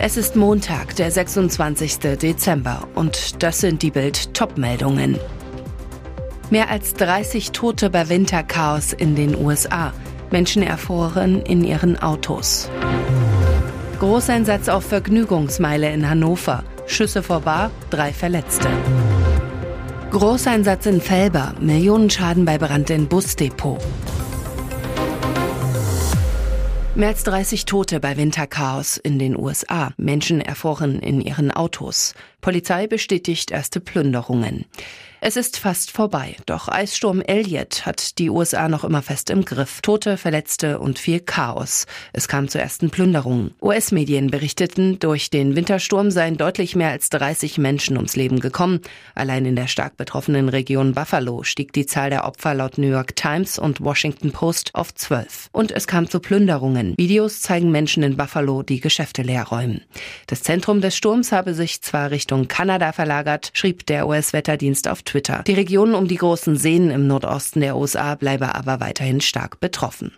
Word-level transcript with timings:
Es 0.00 0.16
ist 0.16 0.36
Montag, 0.36 0.94
der 0.94 1.10
26. 1.10 1.98
Dezember 1.98 2.86
und 2.94 3.42
das 3.42 3.58
sind 3.58 3.82
die 3.82 3.90
Bild 3.90 4.32
Topmeldungen. 4.32 5.18
Mehr 6.50 6.70
als 6.70 6.94
30 6.94 7.50
Tote 7.50 7.90
bei 7.90 8.08
Winterchaos 8.08 8.92
in 8.92 9.16
den 9.16 9.34
USA. 9.36 9.92
Menschen 10.30 10.62
erfroren 10.62 11.42
in 11.42 11.64
ihren 11.64 11.98
Autos. 11.98 12.70
Großeinsatz 13.98 14.68
auf 14.68 14.84
Vergnügungsmeile 14.84 15.92
in 15.92 16.08
Hannover. 16.08 16.62
Schüsse 16.86 17.24
vor 17.24 17.40
Bar, 17.40 17.72
drei 17.90 18.12
Verletzte. 18.12 18.68
Großeinsatz 20.12 20.86
in 20.86 21.00
Felber. 21.00 21.54
Millionenschaden 21.60 22.44
bei 22.44 22.56
Brand 22.56 22.88
in 22.90 23.08
Busdepot. 23.08 23.80
Mehr 26.98 27.10
als 27.10 27.22
30 27.22 27.64
Tote 27.64 28.00
bei 28.00 28.16
Winterchaos 28.16 28.96
in 28.96 29.20
den 29.20 29.38
USA. 29.38 29.92
Menschen 29.98 30.40
erfroren 30.40 30.98
in 30.98 31.20
ihren 31.20 31.52
Autos. 31.52 32.12
Polizei 32.40 32.86
bestätigt 32.86 33.50
erste 33.50 33.80
Plünderungen. 33.80 34.64
Es 35.20 35.36
ist 35.36 35.58
fast 35.58 35.90
vorbei, 35.90 36.36
doch 36.46 36.68
Eissturm 36.68 37.20
Elliott 37.20 37.84
hat 37.84 38.18
die 38.20 38.30
USA 38.30 38.68
noch 38.68 38.84
immer 38.84 39.02
fest 39.02 39.30
im 39.30 39.44
Griff. 39.44 39.80
Tote, 39.80 40.16
Verletzte 40.16 40.78
und 40.78 41.00
viel 41.00 41.18
Chaos. 41.18 41.86
Es 42.12 42.28
kam 42.28 42.48
zu 42.48 42.60
ersten 42.60 42.90
Plünderungen. 42.90 43.52
US-Medien 43.60 44.30
berichteten, 44.30 45.00
durch 45.00 45.28
den 45.28 45.56
Wintersturm 45.56 46.12
seien 46.12 46.36
deutlich 46.36 46.76
mehr 46.76 46.90
als 46.90 47.10
30 47.10 47.58
Menschen 47.58 47.96
ums 47.96 48.14
Leben 48.14 48.38
gekommen. 48.38 48.80
Allein 49.16 49.44
in 49.44 49.56
der 49.56 49.66
stark 49.66 49.96
betroffenen 49.96 50.48
Region 50.48 50.92
Buffalo 50.92 51.42
stieg 51.42 51.72
die 51.72 51.86
Zahl 51.86 52.10
der 52.10 52.24
Opfer 52.24 52.54
laut 52.54 52.78
New 52.78 52.86
York 52.86 53.16
Times 53.16 53.58
und 53.58 53.80
Washington 53.80 54.30
Post 54.30 54.76
auf 54.76 54.94
zwölf. 54.94 55.48
Und 55.50 55.72
es 55.72 55.88
kam 55.88 56.08
zu 56.08 56.20
Plünderungen. 56.20 56.94
Videos 56.96 57.40
zeigen 57.40 57.72
Menschen 57.72 58.04
in 58.04 58.16
Buffalo, 58.16 58.62
die 58.62 58.78
Geschäfte 58.78 59.22
leerräumen. 59.22 59.82
Das 60.28 60.44
Zentrum 60.44 60.80
des 60.80 60.96
Sturms 60.96 61.32
habe 61.32 61.54
sich 61.54 61.82
zwar 61.82 62.12
Richtung 62.28 62.46
Kanada 62.46 62.92
verlagert, 62.92 63.52
schrieb 63.54 63.86
der 63.86 64.06
US-Wetterdienst 64.06 64.86
auf 64.86 65.02
Twitter. 65.02 65.42
Die 65.46 65.54
Region 65.54 65.94
um 65.94 66.06
die 66.06 66.16
großen 66.16 66.56
Seen 66.56 66.90
im 66.90 67.06
Nordosten 67.06 67.60
der 67.60 67.74
USA 67.74 68.16
bleibe 68.16 68.54
aber 68.54 68.80
weiterhin 68.80 69.22
stark 69.22 69.60
betroffen. 69.60 70.12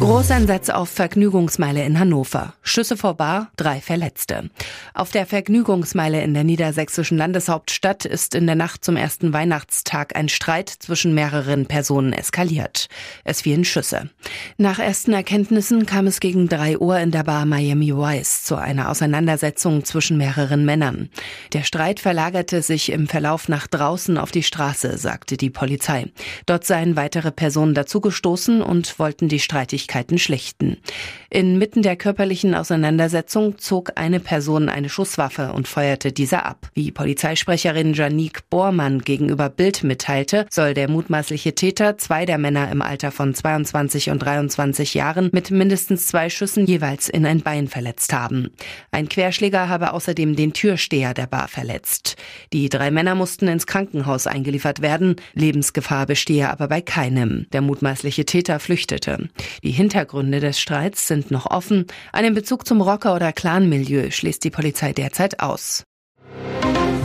Großeinsatz 0.00 0.70
auf 0.70 0.88
Vergnügungsmeile 0.88 1.84
in 1.84 1.98
Hannover. 1.98 2.54
Schüsse 2.62 2.96
vor 2.96 3.18
Bar, 3.18 3.50
drei 3.56 3.82
Verletzte. 3.82 4.48
Auf 4.94 5.10
der 5.10 5.26
Vergnügungsmeile 5.26 6.22
in 6.22 6.32
der 6.32 6.42
niedersächsischen 6.42 7.18
Landeshauptstadt 7.18 8.06
ist 8.06 8.34
in 8.34 8.46
der 8.46 8.56
Nacht 8.56 8.82
zum 8.82 8.96
ersten 8.96 9.34
Weihnachtstag 9.34 10.16
ein 10.16 10.30
Streit 10.30 10.70
zwischen 10.70 11.12
mehreren 11.12 11.66
Personen 11.66 12.14
eskaliert. 12.14 12.88
Es 13.24 13.42
fielen 13.42 13.66
Schüsse. 13.66 14.08
Nach 14.56 14.78
ersten 14.78 15.12
Erkenntnissen 15.12 15.84
kam 15.84 16.06
es 16.06 16.20
gegen 16.20 16.48
drei 16.48 16.78
Uhr 16.78 16.98
in 16.98 17.10
der 17.10 17.24
Bar 17.24 17.44
Miami 17.44 17.94
Vice 17.94 18.44
zu 18.44 18.56
einer 18.56 18.88
Auseinandersetzung 18.88 19.84
zwischen 19.84 20.16
mehreren 20.16 20.64
Männern. 20.64 21.10
Der 21.52 21.62
Streit 21.62 22.00
verlagerte 22.00 22.62
sich 22.62 22.90
im 22.90 23.06
Verlauf 23.06 23.50
nach 23.50 23.66
draußen 23.66 24.16
auf 24.16 24.30
die 24.30 24.44
Straße, 24.44 24.96
sagte 24.96 25.36
die 25.36 25.50
Polizei. 25.50 26.06
Dort 26.46 26.64
seien 26.64 26.96
weitere 26.96 27.30
Personen 27.30 27.74
dazugestoßen 27.74 28.62
und 28.62 28.98
wollten 28.98 29.28
die 29.28 29.40
Streitigkeit 29.40 29.89
Schwierigkeiten 29.90 30.18
schlichten. 30.18 30.76
Inmitten 31.30 31.82
der 31.82 31.96
körperlichen 31.96 32.54
Auseinandersetzung 32.54 33.58
zog 33.58 33.92
eine 33.96 34.20
Person 34.20 34.68
eine 34.68 34.88
Schusswaffe 34.88 35.52
und 35.52 35.68
feuerte 35.68 36.12
diese 36.12 36.44
ab. 36.44 36.68
Wie 36.74 36.90
Polizeisprecherin 36.90 37.94
Janique 37.94 38.42
Bormann 38.50 39.00
gegenüber 39.00 39.48
Bild 39.48 39.84
mitteilte, 39.84 40.46
soll 40.50 40.74
der 40.74 40.88
mutmaßliche 40.88 41.54
Täter 41.54 41.98
zwei 41.98 42.24
der 42.24 42.38
Männer 42.38 42.70
im 42.70 42.82
Alter 42.82 43.10
von 43.10 43.34
22 43.34 44.10
und 44.10 44.20
23 44.20 44.94
Jahren 44.94 45.30
mit 45.32 45.50
mindestens 45.50 46.06
zwei 46.06 46.30
Schüssen 46.30 46.66
jeweils 46.66 47.08
in 47.08 47.26
ein 47.26 47.40
Bein 47.42 47.68
verletzt 47.68 48.12
haben. 48.12 48.50
Ein 48.90 49.08
Querschläger 49.08 49.68
habe 49.68 49.92
außerdem 49.92 50.34
den 50.36 50.52
Türsteher 50.52 51.14
der 51.14 51.26
Bar 51.26 51.48
verletzt. 51.48 52.16
Die 52.52 52.68
drei 52.68 52.90
Männer 52.90 53.14
mussten 53.14 53.46
ins 53.48 53.66
Krankenhaus 53.66 54.26
eingeliefert 54.26 54.82
werden. 54.82 55.16
Lebensgefahr 55.34 56.06
bestehe 56.06 56.50
aber 56.50 56.68
bei 56.68 56.80
keinem. 56.80 57.46
Der 57.52 57.60
mutmaßliche 57.60 58.24
Täter 58.24 58.58
flüchtete. 58.58 59.28
Die 59.62 59.79
Hintergründe 59.80 60.40
des 60.40 60.60
Streits 60.60 61.08
sind 61.08 61.30
noch 61.30 61.46
offen. 61.46 61.86
Einen 62.12 62.34
Bezug 62.34 62.66
zum 62.66 62.82
Rocker- 62.82 63.14
oder 63.14 63.32
Clanmilieu 63.32 64.10
schließt 64.10 64.44
die 64.44 64.50
Polizei 64.50 64.92
derzeit 64.92 65.40
aus. 65.40 65.84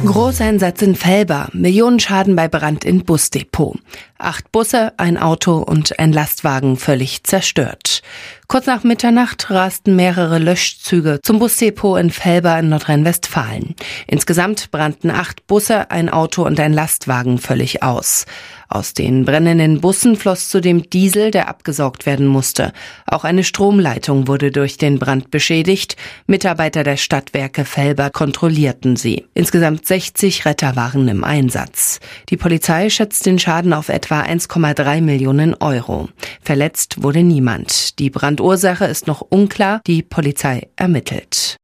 Großeinsatz 0.04 0.82
in 0.82 0.94
Felber, 0.94 1.48
Millionenschaden 1.54 2.36
bei 2.36 2.50
Brand 2.50 2.84
in 2.84 3.06
Busdepot. 3.06 3.80
Acht 4.18 4.52
Busse, 4.52 4.92
ein 4.98 5.18
Auto 5.18 5.58
und 5.58 5.98
ein 6.00 6.12
Lastwagen 6.12 6.76
völlig 6.76 7.24
zerstört. 7.24 8.02
Kurz 8.48 8.68
nach 8.68 8.84
Mitternacht 8.84 9.50
rasten 9.50 9.96
mehrere 9.96 10.38
Löschzüge 10.38 11.20
zum 11.24 11.40
Busdepot 11.40 12.00
in 12.00 12.12
Felber 12.12 12.60
in 12.60 12.70
Nordrhein-Westfalen. 12.70 13.76
Insgesamt 14.06 14.70
brannten 14.70 15.10
acht 15.10 15.48
Busse, 15.48 15.90
ein 15.90 16.10
Auto 16.10 16.46
und 16.46 16.60
ein 16.60 16.72
Lastwagen 16.72 17.40
völlig 17.40 17.82
aus. 17.82 18.26
Aus 18.68 18.94
den 18.94 19.26
brennenden 19.26 19.80
Bussen 19.80 20.16
floss 20.16 20.50
zudem 20.50 20.90
Diesel, 20.90 21.32
der 21.32 21.48
abgesaugt 21.48 22.06
werden 22.06 22.26
musste. 22.26 22.74
Auch 23.06 23.24
eine 23.24 23.44
Stromleitung 23.44 24.28
wurde 24.28 24.52
durch 24.52 24.78
den 24.78 24.98
Brand 24.98 25.30
beschädigt. 25.30 25.96
Mitarbeiter 26.26 26.84
der 26.84 26.98
Stadtwerke 26.98 27.64
Felber 27.64 28.10
kontrollierten 28.10 28.96
sie. 28.96 29.26
Insgesamt 29.34 29.86
60 29.86 30.46
Retter 30.46 30.76
waren 30.76 31.08
im 31.08 31.24
Einsatz. 31.24 32.00
Die 32.30 32.38
Polizei 32.38 32.90
schätzt 32.90 33.26
den 33.26 33.38
Schaden 33.38 33.72
auf 33.72 33.90
etwa 33.90 34.22
1,3 34.22 35.02
Millionen 35.02 35.54
Euro. 35.56 36.10
Verletzt 36.42 37.04
wurde 37.04 37.24
niemand. 37.24 38.00
Die 38.00 38.10
Brandursache 38.36 38.86
ist 38.86 39.08
noch 39.08 39.22
unklar. 39.22 39.82
Die 39.88 40.04
Polizei 40.04 40.68
ermittelt. 40.76 41.56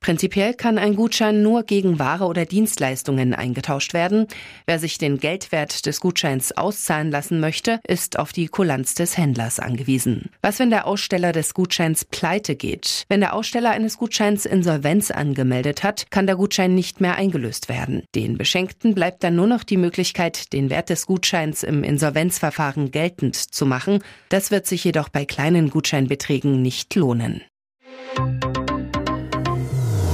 Prinzipiell 0.01 0.55
kann 0.55 0.79
ein 0.79 0.97
Gutschein 0.97 1.43
nur 1.43 1.63
gegen 1.63 1.99
Ware 1.99 2.25
oder 2.25 2.47
Dienstleistungen 2.47 3.35
eingetauscht 3.35 3.95
werden. 3.95 4.27
Wer 4.67 4.79
sich 4.79 4.99
den 4.99 5.19
Geldwert 5.19 5.87
des 5.87 6.01
Gutscheins 6.01 6.53
auszahlen 6.53 7.11
lassen 7.11 7.41
möchte, 7.41 7.81
ist 7.87 8.19
auf 8.19 8.33
die 8.33 8.40
die 8.41 8.49
Kulanz 8.49 8.95
des 8.95 9.19
Händlers 9.19 9.61
angewiesen. 9.61 10.31
Was, 10.41 10.59
wenn 10.61 10.71
der 10.71 10.87
Aussteller 10.87 11.33
des 11.33 11.53
Gutscheins 11.53 12.07
pleite 12.07 12.57
geht? 12.57 13.05
Wenn 13.11 13.21
der 13.21 13.35
Aussteller 13.35 13.69
eines 13.69 13.99
Gutscheins 13.99 14.47
Insolvenz 14.47 15.11
angemeldet 15.11 15.83
hat, 15.85 16.11
kann 16.11 16.27
der 16.27 16.37
Gutschein 16.37 16.75
nicht 16.75 17.03
mehr 17.03 17.17
eingelöst 17.17 17.69
werden. 17.69 18.03
Den 18.15 18.39
Beschenkten 18.39 18.95
bleibt 18.95 19.23
dann 19.25 19.37
nur 19.37 19.47
noch 19.47 19.63
die 19.63 19.77
Möglichkeit, 19.77 20.55
den 20.55 20.71
Wert 20.71 20.89
des 20.89 21.05
Gutscheins 21.05 21.63
im 21.63 21.85
Insolvenzverfahren 21.85 22.91
geltend 22.91 23.37
zu 23.37 23.67
machen. 23.67 24.03
Das 24.31 24.51
wird 24.51 24.67
sich 24.67 24.85
jedoch 24.85 25.11
bei 25.11 25.27
kleinen 25.27 25.69
Gutscheinbeträgen 25.69 26.63
nicht 26.63 26.95
lohnen. 26.95 27.43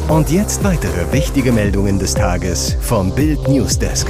Und 0.08 0.31
jetzt 0.31 0.64
weitere 0.64 1.12
wichtige 1.12 1.52
Meldungen 1.52 2.00
des 2.00 2.14
Tages 2.14 2.76
vom 2.81 3.14
Bild 3.14 3.46
Newsdesk. 3.46 4.08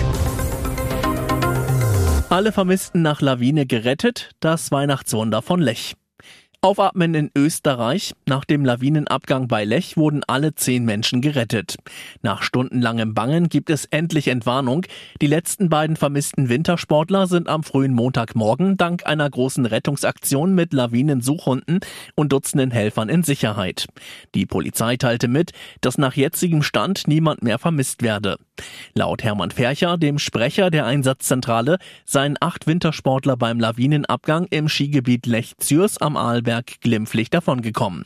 Alle 2.28 2.50
Vermissten 2.50 3.02
nach 3.02 3.20
Lawine 3.20 3.66
gerettet, 3.66 4.30
das 4.40 4.72
Weihnachtswunder 4.72 5.42
von 5.42 5.60
Lech. 5.60 5.94
Aufatmen 6.66 7.14
in 7.14 7.30
Österreich. 7.36 8.12
Nach 8.26 8.44
dem 8.44 8.64
Lawinenabgang 8.64 9.46
bei 9.46 9.64
Lech 9.64 9.96
wurden 9.96 10.24
alle 10.26 10.56
zehn 10.56 10.84
Menschen 10.84 11.20
gerettet. 11.20 11.76
Nach 12.22 12.42
stundenlangem 12.42 13.14
Bangen 13.14 13.48
gibt 13.48 13.70
es 13.70 13.84
endlich 13.84 14.26
Entwarnung. 14.26 14.84
Die 15.22 15.28
letzten 15.28 15.68
beiden 15.68 15.94
vermissten 15.94 16.48
Wintersportler 16.48 17.28
sind 17.28 17.48
am 17.48 17.62
frühen 17.62 17.94
Montagmorgen 17.94 18.76
dank 18.76 19.06
einer 19.06 19.30
großen 19.30 19.64
Rettungsaktion 19.64 20.56
mit 20.56 20.72
Lawinensuchhunden 20.72 21.78
und 22.16 22.32
Dutzenden 22.32 22.72
Helfern 22.72 23.10
in 23.10 23.22
Sicherheit. 23.22 23.86
Die 24.34 24.44
Polizei 24.44 24.96
teilte 24.96 25.28
mit, 25.28 25.52
dass 25.82 25.98
nach 25.98 26.14
jetzigem 26.14 26.64
Stand 26.64 27.06
niemand 27.06 27.44
mehr 27.44 27.60
vermisst 27.60 28.02
werde. 28.02 28.38
Laut 28.94 29.22
Hermann 29.22 29.52
Fercher, 29.52 29.98
dem 29.98 30.18
Sprecher 30.18 30.70
der 30.70 30.86
Einsatzzentrale, 30.86 31.78
seien 32.04 32.36
acht 32.40 32.66
Wintersportler 32.66 33.36
beim 33.36 33.60
Lawinenabgang 33.60 34.46
im 34.50 34.68
Skigebiet 34.68 35.26
Lech-Zürs 35.26 35.98
am 35.98 36.16
Arlberg 36.16 36.55
Berg 36.56 36.80
glimpflich 36.80 37.28
davongekommen. 37.28 38.04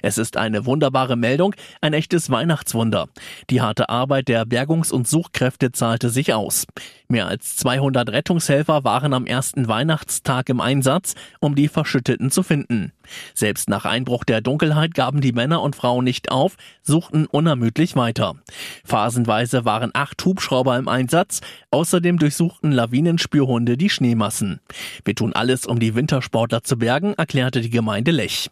Es 0.00 0.16
ist 0.16 0.38
eine 0.38 0.64
wunderbare 0.64 1.14
Meldung, 1.14 1.54
ein 1.82 1.92
echtes 1.92 2.30
Weihnachtswunder. 2.30 3.08
Die 3.50 3.60
harte 3.60 3.90
Arbeit 3.90 4.28
der 4.28 4.46
Bergungs- 4.46 4.92
und 4.92 5.06
Suchkräfte 5.06 5.72
zahlte 5.72 6.08
sich 6.08 6.32
aus. 6.32 6.66
Mehr 7.12 7.26
als 7.26 7.56
200 7.56 8.08
Rettungshelfer 8.08 8.84
waren 8.84 9.12
am 9.12 9.26
ersten 9.26 9.68
Weihnachtstag 9.68 10.48
im 10.48 10.62
Einsatz, 10.62 11.14
um 11.40 11.54
die 11.54 11.68
Verschütteten 11.68 12.30
zu 12.30 12.42
finden. 12.42 12.90
Selbst 13.34 13.68
nach 13.68 13.84
Einbruch 13.84 14.24
der 14.24 14.40
Dunkelheit 14.40 14.94
gaben 14.94 15.20
die 15.20 15.32
Männer 15.32 15.60
und 15.60 15.76
Frauen 15.76 16.04
nicht 16.04 16.30
auf, 16.30 16.56
suchten 16.80 17.26
unermüdlich 17.26 17.96
weiter. 17.96 18.36
Phasenweise 18.82 19.66
waren 19.66 19.90
acht 19.92 20.24
Hubschrauber 20.24 20.78
im 20.78 20.88
Einsatz, 20.88 21.42
außerdem 21.70 22.18
durchsuchten 22.18 22.72
Lawinenspürhunde 22.72 23.76
die 23.76 23.90
Schneemassen. 23.90 24.60
Wir 25.04 25.14
tun 25.14 25.34
alles, 25.34 25.66
um 25.66 25.80
die 25.80 25.94
Wintersportler 25.94 26.62
zu 26.62 26.78
bergen, 26.78 27.12
erklärte 27.12 27.60
die 27.60 27.68
Gemeinde 27.68 28.10
Lech. 28.10 28.48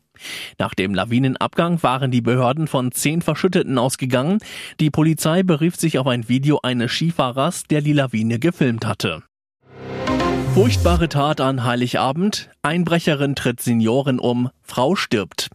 Nach 0.59 0.75
dem 0.75 0.95
Lawinenabgang 0.95 1.83
waren 1.83 2.11
die 2.11 2.21
Behörden 2.21 2.67
von 2.67 2.93
zehn 2.93 3.23
Verschütteten 3.23 3.79
ausgegangen. 3.79 4.39
Die 4.79 4.91
Polizei 4.91 5.43
berief 5.43 5.77
sich 5.77 5.99
auf 5.99 6.07
ein 6.07 6.29
Video 6.29 6.61
eines 6.63 6.93
Skifahrers, 6.93 7.65
der 7.65 7.81
die 7.83 7.93
Lawine 7.93 8.39
gefilmt 8.39 8.87
hatte. 8.87 9.23
Furchtbare 10.55 11.09
Tat 11.09 11.41
an 11.41 11.65
Heiligabend. 11.65 12.51
Einbrecherin 12.63 13.37
tritt 13.37 13.61
Seniorin 13.61 14.19
um. 14.19 14.51
Frau 14.63 14.97
stirbt. 14.97 15.49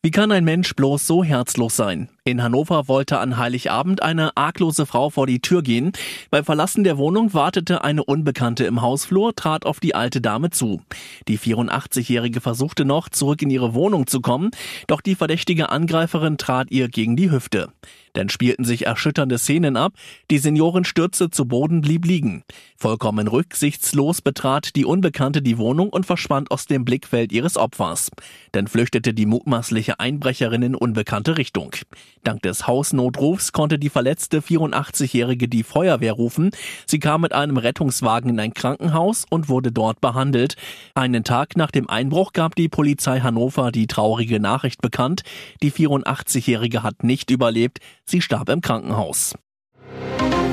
Wie 0.00 0.10
kann 0.10 0.32
ein 0.32 0.44
Mensch 0.44 0.74
bloß 0.74 1.06
so 1.06 1.22
herzlos 1.22 1.76
sein? 1.76 2.08
In 2.24 2.40
Hannover 2.40 2.86
wollte 2.86 3.18
an 3.18 3.36
Heiligabend 3.36 4.00
eine 4.00 4.36
arglose 4.36 4.86
Frau 4.86 5.10
vor 5.10 5.26
die 5.26 5.40
Tür 5.40 5.60
gehen. 5.60 5.90
Beim 6.30 6.44
Verlassen 6.44 6.84
der 6.84 6.96
Wohnung 6.96 7.34
wartete 7.34 7.82
eine 7.82 8.04
Unbekannte 8.04 8.64
im 8.64 8.80
Hausflur, 8.80 9.34
trat 9.34 9.66
auf 9.66 9.80
die 9.80 9.96
alte 9.96 10.20
Dame 10.20 10.50
zu. 10.50 10.82
Die 11.26 11.36
84-Jährige 11.36 12.40
versuchte 12.40 12.84
noch, 12.84 13.08
zurück 13.08 13.42
in 13.42 13.50
ihre 13.50 13.74
Wohnung 13.74 14.06
zu 14.06 14.20
kommen, 14.20 14.52
doch 14.86 15.00
die 15.00 15.16
verdächtige 15.16 15.70
Angreiferin 15.70 16.38
trat 16.38 16.70
ihr 16.70 16.88
gegen 16.88 17.16
die 17.16 17.32
Hüfte. 17.32 17.72
Dann 18.12 18.28
spielten 18.28 18.64
sich 18.64 18.86
erschütternde 18.86 19.38
Szenen 19.38 19.76
ab, 19.76 19.94
die 20.30 20.38
Seniorin 20.38 20.84
stürzte 20.84 21.30
zu 21.30 21.46
Boden, 21.46 21.80
blieb 21.80 22.04
liegen. 22.04 22.44
Vollkommen 22.76 23.26
rücksichtslos 23.26 24.20
betrat 24.20 24.76
die 24.76 24.84
Unbekannte 24.84 25.40
die 25.40 25.56
Wohnung 25.58 25.88
und 25.88 26.04
verschwand 26.04 26.50
aus 26.50 26.66
dem 26.66 26.84
Blickfeld 26.84 27.32
ihres 27.32 27.56
Opfers. 27.56 28.10
Dann 28.52 28.68
flüchtete 28.68 29.14
die 29.14 29.26
mutmaßliche 29.26 29.98
Einbrecherin 29.98 30.62
in 30.62 30.74
unbekannte 30.74 31.38
Richtung. 31.38 31.74
Dank 32.22 32.42
des 32.42 32.66
Hausnotrufs 32.66 33.52
konnte 33.52 33.78
die 33.78 33.88
verletzte 33.88 34.40
84-Jährige 34.40 35.48
die 35.48 35.64
Feuerwehr 35.64 36.12
rufen. 36.12 36.50
Sie 36.86 37.00
kam 37.00 37.22
mit 37.22 37.32
einem 37.32 37.56
Rettungswagen 37.56 38.30
in 38.30 38.40
ein 38.40 38.54
Krankenhaus 38.54 39.26
und 39.28 39.48
wurde 39.48 39.72
dort 39.72 40.00
behandelt. 40.00 40.54
Einen 40.94 41.24
Tag 41.24 41.56
nach 41.56 41.72
dem 41.72 41.88
Einbruch 41.90 42.32
gab 42.32 42.54
die 42.54 42.68
Polizei 42.68 43.20
Hannover 43.20 43.72
die 43.72 43.88
traurige 43.88 44.38
Nachricht 44.38 44.80
bekannt. 44.82 45.22
Die 45.62 45.72
84-Jährige 45.72 46.82
hat 46.82 47.02
nicht 47.02 47.30
überlebt. 47.30 47.80
Sie 48.04 48.20
starb 48.20 48.48
im 48.50 48.60
Krankenhaus. 48.60 49.34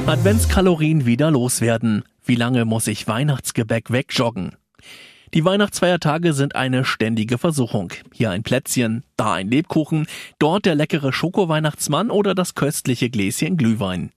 Adventskalorien 0.08 1.06
wieder 1.06 1.30
loswerden. 1.30 2.04
Wie 2.26 2.36
lange 2.36 2.66
muss 2.66 2.88
ich 2.88 3.08
Weihnachtsgebäck 3.08 3.92
wegjoggen? 3.92 4.56
Die 5.36 5.46
Weihnachtsfeiertage 5.46 6.34
sind 6.34 6.56
eine 6.56 6.84
ständige 6.84 7.38
Versuchung. 7.38 7.94
Hier 8.12 8.32
ein 8.32 8.42
Plätzchen, 8.42 9.04
da 9.16 9.34
ein 9.34 9.52
Lebkuchen, 9.52 10.08
dort 10.40 10.66
der 10.66 10.74
leckere 10.74 11.14
Schoko-Weihnachtsmann 11.14 12.10
oder 12.10 12.34
das 12.34 12.56
köstliche 12.56 13.12
Gläschen 13.12 13.56
Glühwein. 13.56 14.10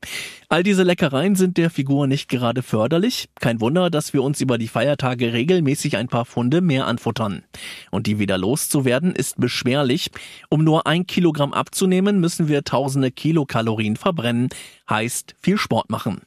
All 0.49 0.63
diese 0.63 0.85
Leckereien 0.85 1.35
sind 1.35 1.59
der 1.59 1.69
Figur 1.69 2.07
nicht 2.07 2.31
gerade 2.31 2.63
förderlich. 2.63 3.29
Kein 3.41 3.61
Wunder, 3.61 3.91
dass 3.91 4.15
wir 4.15 4.23
uns 4.23 4.41
über 4.41 4.57
die 4.57 4.69
Feiertage 4.69 5.35
regelmäßig 5.35 5.99
ein 5.99 6.09
paar 6.09 6.25
Funde 6.25 6.63
mehr 6.63 6.87
anfuttern. 6.87 7.43
Und 7.91 8.07
die 8.07 8.19
wieder 8.19 8.39
loszuwerden 8.39 9.15
ist 9.15 9.39
beschwerlich. 9.39 10.11
Um 10.49 10.65
nur 10.65 10.87
ein 10.87 11.07
Kilogramm 11.07 11.53
abzunehmen, 11.53 12.21
müssen 12.21 12.49
wir 12.49 12.65
tausende 12.65 13.11
Kilokalorien 13.11 13.97
verbrennen. 13.97 14.49
Heißt 14.89 15.35
viel 15.41 15.59
Sport 15.59 15.91
machen. 15.91 16.23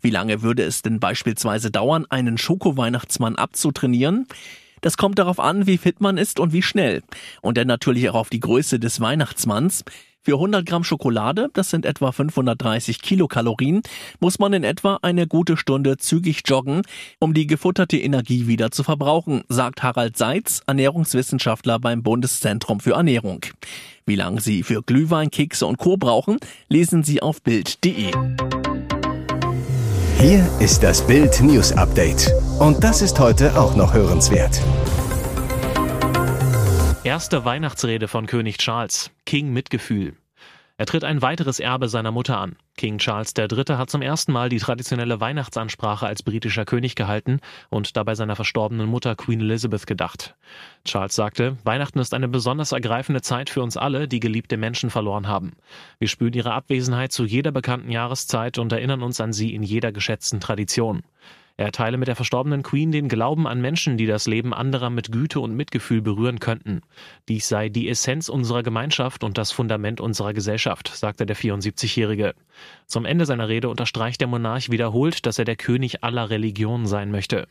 Wie 0.00 0.10
lange 0.10 0.42
würde 0.42 0.62
es 0.62 0.82
denn 0.82 1.00
beispielsweise 1.00 1.70
dauern, 1.70 2.06
einen 2.08 2.38
Schoko-Weihnachtsmann 2.38 3.36
abzutrainieren? 3.36 4.26
Das 4.80 4.96
kommt 4.96 5.18
darauf 5.18 5.40
an, 5.40 5.66
wie 5.66 5.78
fit 5.78 6.00
man 6.00 6.18
ist 6.18 6.40
und 6.40 6.52
wie 6.52 6.62
schnell. 6.62 7.02
Und 7.42 7.58
dann 7.58 7.66
natürlich 7.66 8.08
auch 8.10 8.14
auf 8.14 8.30
die 8.30 8.40
Größe 8.40 8.78
des 8.78 9.00
Weihnachtsmanns. 9.00 9.84
Für 10.20 10.34
100 10.34 10.66
Gramm 10.66 10.84
Schokolade, 10.84 11.48
das 11.52 11.70
sind 11.70 11.86
etwa 11.86 12.12
530 12.12 13.00
Kilokalorien, 13.00 13.82
muss 14.20 14.38
man 14.38 14.52
in 14.52 14.64
etwa 14.64 14.98
eine 15.02 15.26
gute 15.26 15.56
Stunde 15.56 15.96
zügig 15.96 16.42
joggen, 16.44 16.82
um 17.18 17.34
die 17.34 17.46
gefutterte 17.46 17.96
Energie 17.96 18.46
wieder 18.46 18.70
zu 18.70 18.82
verbrauchen, 18.82 19.42
sagt 19.48 19.82
Harald 19.82 20.16
Seitz, 20.16 20.60
Ernährungswissenschaftler 20.66 21.78
beim 21.78 22.02
Bundeszentrum 22.02 22.80
für 22.80 22.94
Ernährung. 22.94 23.40
Wie 24.06 24.16
lange 24.16 24.40
Sie 24.40 24.62
für 24.62 24.82
Glühwein, 24.82 25.30
Kekse 25.30 25.66
und 25.66 25.78
Co. 25.78 25.96
brauchen, 25.96 26.38
lesen 26.68 27.04
Sie 27.04 27.22
auf 27.22 27.42
Bild.de. 27.42 28.10
Hier 30.18 30.48
ist 30.58 30.82
das 30.82 31.06
Bild 31.06 31.40
News 31.40 31.72
Update. 31.72 32.32
Und 32.58 32.82
das 32.82 33.02
ist 33.02 33.20
heute 33.20 33.56
auch 33.58 33.76
noch 33.76 33.94
hörenswert. 33.94 34.60
Erste 37.08 37.46
Weihnachtsrede 37.46 38.06
von 38.06 38.26
König 38.26 38.58
Charles. 38.58 39.10
King 39.24 39.50
Mitgefühl. 39.50 40.14
Er 40.76 40.84
tritt 40.84 41.04
ein 41.04 41.22
weiteres 41.22 41.58
Erbe 41.58 41.88
seiner 41.88 42.10
Mutter 42.10 42.36
an. 42.36 42.56
King 42.76 42.98
Charles 42.98 43.32
III. 43.34 43.78
hat 43.78 43.88
zum 43.88 44.02
ersten 44.02 44.30
Mal 44.30 44.50
die 44.50 44.58
traditionelle 44.58 45.18
Weihnachtsansprache 45.18 46.06
als 46.06 46.22
britischer 46.22 46.66
König 46.66 46.96
gehalten 46.96 47.40
und 47.70 47.96
dabei 47.96 48.14
seiner 48.14 48.36
verstorbenen 48.36 48.86
Mutter 48.86 49.16
Queen 49.16 49.40
Elizabeth 49.40 49.86
gedacht. 49.86 50.36
Charles 50.84 51.14
sagte, 51.14 51.56
Weihnachten 51.64 51.98
ist 51.98 52.12
eine 52.12 52.28
besonders 52.28 52.72
ergreifende 52.72 53.22
Zeit 53.22 53.48
für 53.48 53.62
uns 53.62 53.78
alle, 53.78 54.06
die 54.06 54.20
geliebte 54.20 54.58
Menschen 54.58 54.90
verloren 54.90 55.28
haben. 55.28 55.56
Wir 55.98 56.08
spüren 56.08 56.34
ihre 56.34 56.52
Abwesenheit 56.52 57.12
zu 57.12 57.24
jeder 57.24 57.52
bekannten 57.52 57.90
Jahreszeit 57.90 58.58
und 58.58 58.70
erinnern 58.70 59.02
uns 59.02 59.18
an 59.18 59.32
sie 59.32 59.54
in 59.54 59.62
jeder 59.62 59.92
geschätzten 59.92 60.40
Tradition. 60.40 61.02
Er 61.58 61.72
teile 61.72 61.98
mit 61.98 62.06
der 62.06 62.14
verstorbenen 62.14 62.62
Queen 62.62 62.92
den 62.92 63.08
Glauben 63.08 63.48
an 63.48 63.60
Menschen, 63.60 63.96
die 63.96 64.06
das 64.06 64.28
Leben 64.28 64.54
anderer 64.54 64.90
mit 64.90 65.10
Güte 65.10 65.40
und 65.40 65.56
Mitgefühl 65.56 66.00
berühren 66.00 66.38
könnten. 66.38 66.82
Dies 67.26 67.48
sei 67.48 67.68
die 67.68 67.88
Essenz 67.88 68.28
unserer 68.28 68.62
Gemeinschaft 68.62 69.24
und 69.24 69.36
das 69.38 69.50
Fundament 69.50 70.00
unserer 70.00 70.34
Gesellschaft, 70.34 70.86
sagte 70.94 71.26
der 71.26 71.36
74-Jährige. 71.36 72.36
Zum 72.86 73.04
Ende 73.04 73.26
seiner 73.26 73.48
Rede 73.48 73.68
unterstreicht 73.68 74.20
der 74.20 74.28
Monarch 74.28 74.70
wiederholt, 74.70 75.26
dass 75.26 75.40
er 75.40 75.44
der 75.44 75.56
König 75.56 76.04
aller 76.04 76.30
Religionen 76.30 76.86
sein 76.86 77.10
möchte. 77.10 77.48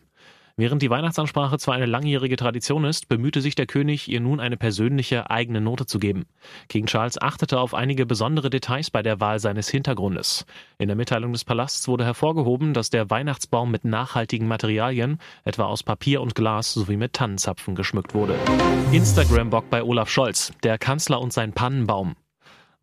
Während 0.59 0.81
die 0.81 0.89
Weihnachtsansprache 0.89 1.59
zwar 1.59 1.75
eine 1.75 1.85
langjährige 1.85 2.35
Tradition 2.35 2.83
ist, 2.83 3.07
bemühte 3.07 3.41
sich 3.41 3.53
der 3.53 3.67
König, 3.67 4.07
ihr 4.07 4.19
nun 4.19 4.39
eine 4.39 4.57
persönliche 4.57 5.29
eigene 5.29 5.61
Note 5.61 5.85
zu 5.85 5.99
geben. 5.99 6.25
King 6.67 6.87
Charles 6.87 7.21
achtete 7.21 7.59
auf 7.59 7.75
einige 7.75 8.07
besondere 8.07 8.49
Details 8.49 8.89
bei 8.89 9.03
der 9.03 9.19
Wahl 9.19 9.37
seines 9.37 9.69
Hintergrundes. 9.69 10.47
In 10.79 10.87
der 10.87 10.97
Mitteilung 10.97 11.31
des 11.31 11.45
Palasts 11.45 11.87
wurde 11.87 12.05
hervorgehoben, 12.05 12.73
dass 12.73 12.89
der 12.89 13.11
Weihnachtsbaum 13.11 13.69
mit 13.69 13.85
nachhaltigen 13.85 14.47
Materialien, 14.47 15.19
etwa 15.43 15.65
aus 15.65 15.83
Papier 15.83 16.21
und 16.21 16.33
Glas 16.33 16.73
sowie 16.73 16.97
mit 16.97 17.13
Tannenzapfen 17.13 17.75
geschmückt 17.75 18.15
wurde. 18.15 18.33
Instagram-Bock 18.91 19.69
bei 19.69 19.83
Olaf 19.83 20.09
Scholz, 20.09 20.53
der 20.63 20.79
Kanzler 20.79 21.21
und 21.21 21.33
sein 21.33 21.53
Pannenbaum. 21.53 22.15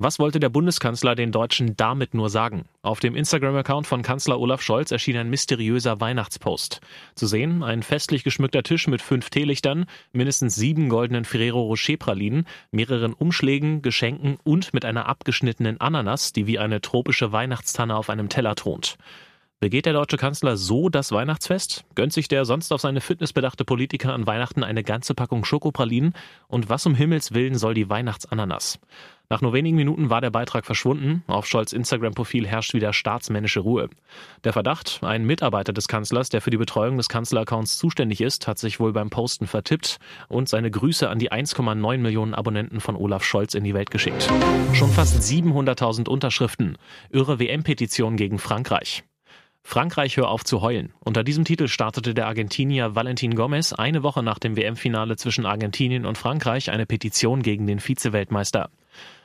Was 0.04 0.18
wollte 0.18 0.38
der 0.38 0.50
Bundeskanzler 0.50 1.14
den 1.14 1.32
Deutschen 1.32 1.78
damit 1.78 2.12
nur 2.12 2.28
sagen? 2.28 2.66
Auf 2.82 3.00
dem 3.00 3.16
Instagram-Account 3.16 3.86
von 3.86 4.02
Kanzler 4.02 4.38
Olaf 4.38 4.60
Scholz 4.60 4.90
erschien 4.90 5.16
ein 5.16 5.30
mysteriöser 5.30 5.98
Weihnachtspost. 5.98 6.82
Zu 7.14 7.26
sehen 7.26 7.62
ein 7.62 7.82
festlich 7.82 8.22
geschmückter 8.22 8.62
Tisch 8.62 8.86
mit 8.86 9.00
fünf 9.00 9.30
Teelichtern, 9.30 9.86
mindestens 10.12 10.56
sieben 10.56 10.90
goldenen 10.90 11.24
Ferrero 11.24 11.62
Rocher 11.62 11.96
Pralinen, 11.96 12.46
mehreren 12.70 13.14
Umschlägen, 13.14 13.80
Geschenken 13.80 14.36
und 14.44 14.74
mit 14.74 14.84
einer 14.84 15.06
abgeschnittenen 15.06 15.80
Ananas, 15.80 16.34
die 16.34 16.46
wie 16.46 16.58
eine 16.58 16.82
tropische 16.82 17.32
Weihnachtstanne 17.32 17.96
auf 17.96 18.10
einem 18.10 18.28
Teller 18.28 18.56
thront. 18.56 18.98
Begeht 19.64 19.86
der 19.86 19.94
deutsche 19.94 20.18
Kanzler 20.18 20.58
so 20.58 20.90
das 20.90 21.12
Weihnachtsfest? 21.12 21.86
Gönnt 21.94 22.12
sich 22.12 22.28
der 22.28 22.44
sonst 22.44 22.70
auf 22.72 22.82
seine 22.82 23.00
Fitness 23.00 23.32
bedachte 23.32 23.64
Politiker 23.64 24.12
an 24.12 24.26
Weihnachten 24.26 24.62
eine 24.62 24.84
ganze 24.84 25.14
Packung 25.14 25.46
Schokopralinen? 25.46 26.12
Und 26.48 26.68
was 26.68 26.84
um 26.84 26.94
Himmels 26.94 27.32
Willen 27.32 27.54
soll 27.54 27.72
die 27.72 27.88
Weihnachtsananas? 27.88 28.78
Nach 29.30 29.40
nur 29.40 29.52
wenigen 29.52 29.76
Minuten 29.76 30.10
war 30.10 30.20
der 30.20 30.30
Beitrag 30.30 30.66
verschwunden. 30.66 31.24
Auf 31.26 31.46
Scholz 31.46 31.72
Instagram-Profil 31.72 32.46
herrscht 32.46 32.74
wieder 32.74 32.92
staatsmännische 32.92 33.60
Ruhe. 33.60 33.88
Der 34.44 34.52
Verdacht, 34.52 35.00
ein 35.02 35.24
Mitarbeiter 35.24 35.72
des 35.72 35.88
Kanzlers, 35.88 36.28
der 36.28 36.42
für 36.42 36.50
die 36.50 36.58
Betreuung 36.58 36.98
des 36.98 37.08
Kanzleraccounts 37.08 37.78
zuständig 37.78 38.20
ist, 38.20 38.46
hat 38.46 38.58
sich 38.58 38.80
wohl 38.80 38.92
beim 38.92 39.10
Posten 39.10 39.46
vertippt 39.46 39.98
und 40.28 40.48
seine 40.48 40.70
Grüße 40.70 41.08
an 41.08 41.18
die 41.18 41.32
1,9 41.32 41.98
Millionen 41.98 42.34
Abonnenten 42.34 42.80
von 42.80 42.96
Olaf 42.96 43.24
Scholz 43.24 43.54
in 43.54 43.64
die 43.64 43.74
Welt 43.74 43.90
geschickt. 43.90 44.30
Schon 44.74 44.90
fast 44.90 45.22
700.000 45.22 46.08
Unterschriften. 46.08 46.76
Irre 47.10 47.38
WM-Petition 47.38 48.16
gegen 48.16 48.38
Frankreich. 48.38 49.04
Frankreich 49.66 50.18
hör 50.18 50.28
auf 50.28 50.44
zu 50.44 50.60
heulen. 50.60 50.92
Unter 51.00 51.24
diesem 51.24 51.46
Titel 51.46 51.68
startete 51.68 52.12
der 52.12 52.26
Argentinier 52.26 52.94
Valentin 52.94 53.34
Gomez 53.34 53.72
eine 53.72 54.02
Woche 54.02 54.22
nach 54.22 54.38
dem 54.38 54.58
WM-Finale 54.58 55.16
zwischen 55.16 55.46
Argentinien 55.46 56.04
und 56.04 56.18
Frankreich 56.18 56.70
eine 56.70 56.84
Petition 56.84 57.42
gegen 57.42 57.66
den 57.66 57.80
Vize-Weltmeister. 57.80 58.68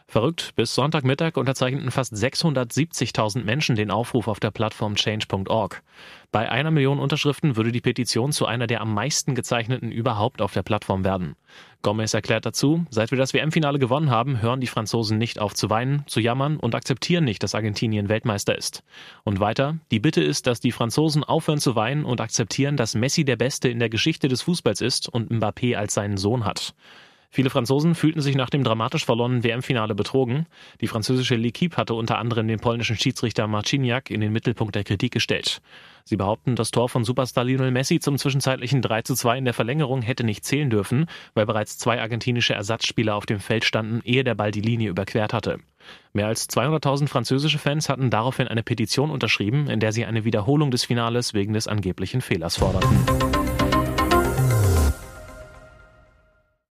Verrückt, 0.08 0.56
bis 0.56 0.74
Sonntagmittag 0.74 1.36
unterzeichneten 1.36 1.92
fast 1.92 2.14
670.000 2.14 3.44
Menschen 3.44 3.76
den 3.76 3.92
Aufruf 3.92 4.28
auf 4.28 4.40
der 4.40 4.50
Plattform 4.50 4.96
change.org. 4.96 5.84
Bei 6.32 6.50
einer 6.50 6.72
Million 6.72 7.00
Unterschriften 7.00 7.58
würde 7.58 7.72
die 7.72 7.82
Petition 7.82 8.32
zu 8.32 8.48
einer 8.48 8.66
der 8.66 8.82
am 8.82 8.94
meisten 8.94 9.36
gezeichneten 9.36 9.92
überhaupt 9.92 10.42
auf 10.42 10.54
der 10.54 10.64
Plattform 10.64 11.04
werden. 11.04 11.36
Gomez 11.82 12.14
erklärt 12.14 12.46
dazu, 12.46 12.86
seit 12.90 13.12
wir 13.12 13.18
das 13.18 13.34
WM-Finale 13.34 13.80
gewonnen 13.80 14.10
haben, 14.10 14.42
hören 14.42 14.60
die 14.60 14.68
Franzosen 14.68 15.18
nicht 15.18 15.40
auf 15.40 15.54
zu 15.54 15.70
weinen, 15.70 16.04
zu 16.08 16.20
jammern 16.20 16.58
und 16.58 16.76
akzeptieren 16.76 17.24
nicht, 17.24 17.42
dass 17.42 17.56
Argentinien 17.56 18.10
Weltmeister 18.10 18.58
ist. 18.58 18.84
Und 19.24 19.40
weiter, 19.40 19.78
die 19.90 20.02
Bitte 20.02 20.22
ist, 20.22 20.46
dass 20.46 20.60
die 20.60 20.74
Franzosen 20.74 21.24
aufhören 21.24 21.60
zu 21.60 21.76
weinen 21.76 22.04
und 22.04 22.20
akzeptieren, 22.20 22.76
dass 22.76 22.96
Messi 22.96 23.24
der 23.24 23.38
Beste 23.38 23.70
in 23.70 23.80
der 23.80 23.90
Geschichte 23.90 24.28
des 24.28 24.42
Fußballs 24.42 24.82
ist 24.82 25.08
und 25.08 25.32
Mbappé 25.32 25.76
als 25.76 25.94
seinen 25.94 26.18
Sohn 26.18 26.44
hat. 26.44 26.74
Viele 27.32 27.52
Franzosen 27.52 27.94
fühlten 27.94 28.22
sich 28.22 28.36
nach 28.36 28.50
dem 28.50 28.64
dramatisch 28.64 29.06
verlorenen 29.06 29.44
WM-Finale 29.44 29.94
betrogen. 29.94 30.48
Die 30.82 30.88
französische 30.88 31.36
L'Equipe 31.36 31.78
hatte 31.78 31.94
unter 31.94 32.18
anderem 32.18 32.48
den 32.48 32.60
polnischen 32.60 32.98
Schiedsrichter 32.98 33.48
Marciniak 33.48 34.10
in 34.10 34.22
den 34.22 34.34
Mittelpunkt 34.34 34.74
der 34.74 34.84
Kritik 34.84 35.12
gestellt. 35.12 35.62
Sie 36.06 36.18
behaupten, 36.18 36.56
das 36.56 36.72
Tor 36.72 36.90
von 36.90 37.04
Superstar 37.04 37.44
Lionel 37.44 37.70
Messi 37.70 38.00
zum 38.00 38.18
zwischenzeitlichen 38.18 38.82
3 38.82 39.04
zu 39.04 39.14
2 39.14 39.38
in 39.38 39.46
der 39.46 39.54
Verlängerung 39.54 40.02
hätte 40.02 40.24
nicht 40.24 40.44
zählen 40.44 40.72
dürfen, 40.72 41.06
weil 41.36 41.46
bereits 41.46 41.78
zwei 41.78 42.02
argentinische 42.02 42.56
Ersatzspieler 42.56 43.14
auf 43.16 43.28
dem 43.28 43.40
Feld 43.40 43.64
standen, 43.64 44.02
ehe 44.04 44.24
der 44.24 44.34
Ball 44.34 44.50
die 44.50 44.62
Linie 44.62 44.90
überquert 44.90 45.32
hatte. 45.32 45.60
Mehr 46.14 46.26
als 46.26 46.50
200.000 46.50 47.08
französische 47.08 47.60
Fans 47.60 47.90
hatten 47.90 48.10
daraufhin 48.10 48.48
eine 48.48 48.64
Petition 48.64 49.12
unterschrieben, 49.12 49.70
in 49.70 49.80
der 49.80 49.92
sie 49.92 50.06
eine 50.06 50.26
Wiederholung 50.26 50.72
des 50.72 50.86
Finales 50.86 51.36
wegen 51.36 51.54
des 51.54 51.68
angeblichen 51.68 52.22
Fehlers 52.22 52.58
forderten. 52.58 53.59